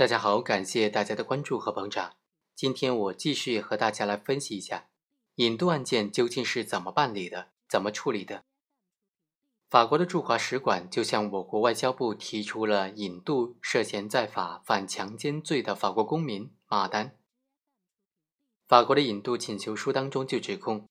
[0.00, 2.14] 大家好，感谢大家的关注和捧场。
[2.56, 4.86] 今天我继续和大家来分析一下
[5.34, 8.42] 引渡案件究竟是怎么办理的，怎么处理的。
[9.68, 17.14] 法国的驻华使馆就向我国外交部提出了引渡涉嫌在法犯强奸罪的法国公民马尔丹。
[18.66, 20.88] 法国的引渡请求书当中就指控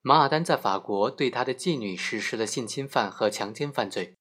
[0.00, 4.16] 马尔丹在法国对他的妓女实施了性侵犯和强奸犯罪。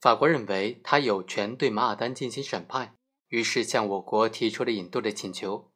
[0.00, 2.96] 法国认为他有权对马尔丹进行审判。
[3.28, 5.72] 于是向我国提出了引渡的请求。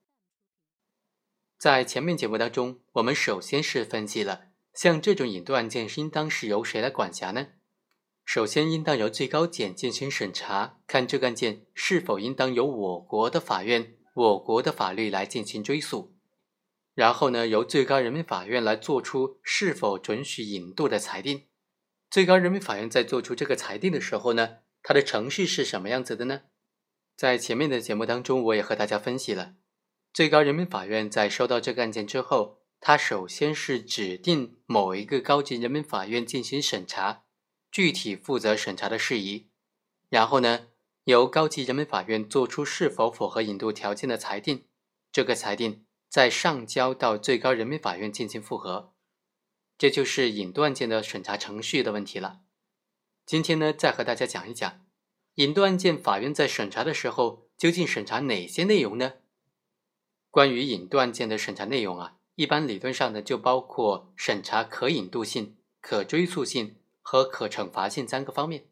[1.58, 7.48] 在前面节目当中，我们首先是分析了像这种引渡案件应当是由谁来管辖呢？
[8.24, 16.14] 首先应当由最高检进行审查，看这个案件是否应当由我国的法院、我国的法律来进行追诉。
[16.94, 21.46] 然后呢，由最高人民法院来做出是否准许引渡的裁定。
[22.10, 26.42] 最高人民法院在做出这个裁定的时候呢，它的程序是什么样子的呢？
[27.18, 29.56] 在前面的节目当中，我也和大家分析了，
[30.12, 37.24] 最高人民法院在收到这个案件之后，他首先是指定某一个高级人民法院进行审查，
[37.72, 39.50] 具体负责审查的事宜，
[40.08, 40.68] 然后呢，
[41.02, 44.68] 由高级人民法院作出是否符合引渡条件的裁定，
[45.10, 48.94] 这个裁定再上交到最高人民法院进行复核，
[49.76, 52.42] 这就是引渡案件的审查程序的问题了。
[53.26, 54.87] 今天呢，再和大家讲一讲。
[55.38, 59.12] 引渡案件，法院在审查的时候，究竟审查哪些内容呢？
[60.32, 68.66] 关于引渡案件的审查内容啊，一般理论上呢，就包括审查可引渡性、可追诉性和可惩罚性三个方面。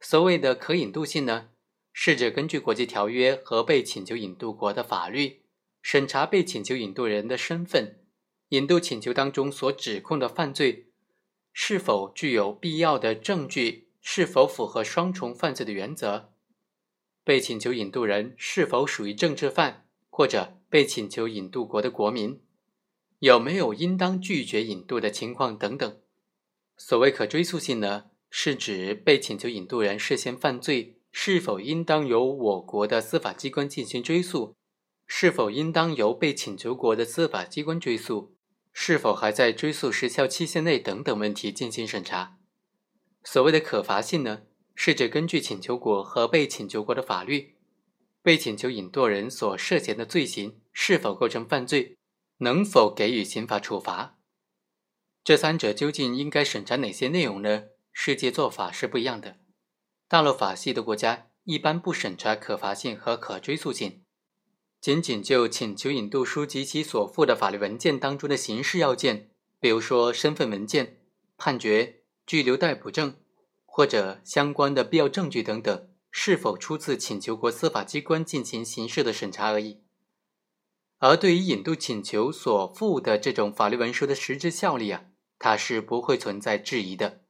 [0.00, 1.50] 所谓的可引渡性呢，
[1.92, 5.42] 是指根据国际条约和被请求引渡国的法律，
[5.82, 8.00] 审查被请求引渡人的身份、
[8.48, 10.86] 引渡请求当中所指控的犯罪
[11.52, 13.83] 是否具有必要的证据。
[14.06, 16.30] 是否符合双重犯罪的原则？
[17.24, 22.38] 被请求引渡人是否属于政治犯，或者被请求引渡国的国民？
[23.20, 25.98] 有没有应当拒绝引渡的情况等等？
[26.76, 34.54] 所谓可追诉性呢，是指被请求引渡人涉嫌犯罪，是否应当由我国的司法机关进行追诉？
[35.06, 38.36] 是否应当由被请求国的司法机关追诉？
[38.74, 42.36] 是否还在追诉时效期限内等等问题进行审查？
[43.24, 44.42] 所谓的可罚性呢，
[44.74, 47.56] 是指根据请求国和被请求国的法律，
[48.22, 51.96] 被请求引渡人所涉嫌的罪行是否构成犯罪，
[52.38, 54.18] 能否给予刑法处罚。
[55.24, 57.64] 这三者究竟应该审查哪些内容呢？
[57.92, 59.38] 世界做法是不一样的。
[60.06, 64.02] 大陆法系的国家一般不审查可罚性和可追诉性，
[64.82, 70.98] 仅仅就请求引渡书及其所附的法律文件当中的形式要件，比如说身份文件、
[71.38, 72.03] 判决。
[72.26, 73.16] 拘留逮捕证
[73.64, 79.80] 或者相关的必要证据等等，是否出自请求国司法机关进行刑事的审查而已。
[80.98, 85.06] 而对于引渡请求所附的这种法律文书的实质效力啊，
[85.38, 87.20] 它是不会存在质疑的。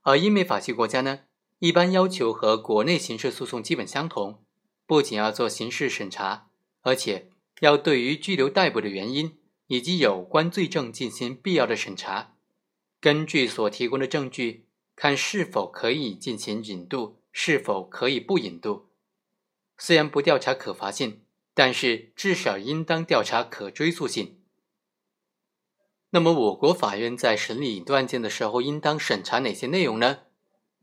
[0.00, 1.20] 而英美法系国家呢，
[1.60, 4.42] 一般要求和国内刑事诉讼基本相同，
[4.84, 6.48] 不仅要做刑事审查，
[6.80, 7.30] 而且
[7.60, 9.38] 要对于拘留逮捕的原因
[9.68, 12.34] 以及有关罪证进行必要的审查。
[13.02, 18.90] 根据所提供的证据，看是否可以进行引渡，是否可以不引渡。
[19.76, 24.38] 虽然不调查可罚性，但是至少应当调查可追溯性。
[26.10, 30.20] 那么，我国法院在审理引渡案件的时候，应当审查哪些内容呢？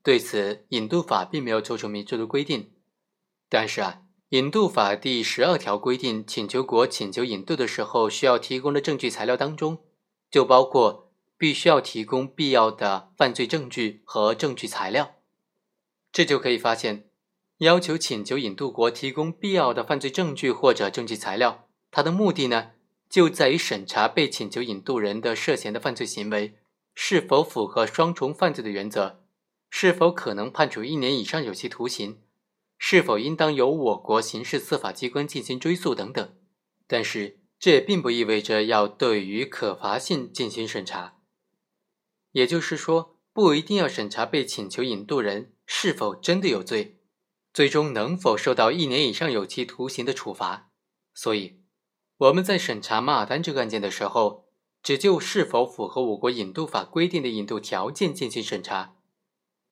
[0.03, 2.73] 对此，引渡法并没有做出明确的规定。
[3.47, 4.01] 但是啊，
[4.31, 9.77] 引渡法第十二条规定，请求国请求引渡的时候，需要提供的证据材料当中，
[10.29, 11.05] 就包括。
[11.39, 15.15] 必须要提供必要的犯罪证据和证据材料，
[16.11, 17.09] 这就可以发现，
[17.59, 22.71] 要求请求引渡国提供必要的犯罪证据或者证据材料，它的目的呢，
[23.09, 26.57] 就在于审查被请求引渡人的涉嫌的犯罪行为
[26.93, 29.23] 是否符合双重犯罪的原则，
[29.69, 32.19] 是否可能判处一年以上有期徒刑，
[32.77, 36.35] 是否应当由我国刑事司法机关进行追诉等等。
[36.85, 41.18] 但是，这也并不意味着要对于可罚性进行审查。
[42.31, 46.99] 也就是说，不一定要审查被请求引渡人是否真的有罪，
[47.53, 50.69] 最终能否受到一年以上有期徒刑的处罚。
[51.13, 51.61] 所以，
[52.17, 54.45] 我们在审查马尔丹这个案件的时候，
[54.83, 58.95] 只就是否符合我国引渡法规定的引渡条件进行审查。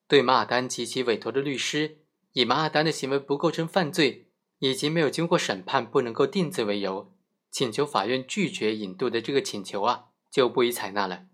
[0.08, 2.00] 对马尔丹及其委托的律师
[2.32, 4.30] 以马尔丹的行为不构成犯罪，
[4.60, 7.14] 以及没有经过审判不能够定罪为由，
[7.52, 11.26] 请求法院拒绝引渡的这个请求啊，就不予采纳了。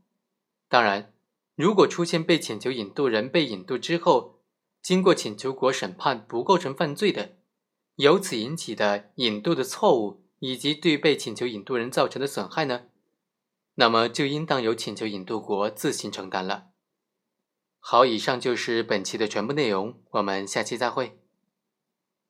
[0.67, 1.12] 当然。
[1.55, 4.39] 如果出现被请求引渡人被引渡之后，
[4.81, 7.37] 经过请求国审判不构成犯罪的，
[7.95, 12.85] 由此引起的引渡的错误以及对被请求引渡人造成的损害呢？
[13.75, 16.69] 那么就应当由请求引渡国自行承担了。
[17.79, 21.22] 好，以上就是本期的全部内容，我们下期再会。